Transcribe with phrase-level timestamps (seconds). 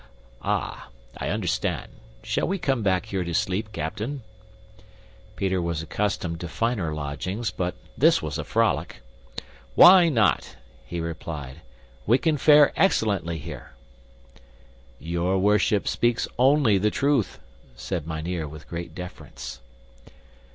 [0.41, 1.91] "Ah, I understand.
[2.23, 4.23] Shall we come back here to sleep, captain?"
[5.35, 9.01] Peter was accustomed to finer lodgings, but this was a frolic.
[9.75, 10.55] "Why not?"
[10.87, 11.61] he replied.
[12.07, 13.73] "We can fare excellently here."
[14.97, 17.39] "Your worship speaks only the truth,"
[17.75, 19.61] said mynheer with great deference.